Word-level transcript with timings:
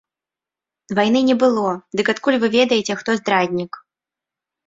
Вайны 0.99 1.21
не 1.27 1.33
было, 1.43 1.67
дык 2.01 2.05
адкуль 2.13 2.39
вы 2.43 2.47
ведаеце, 2.57 2.91
хто 3.01 3.17
здраднік? 3.19 3.71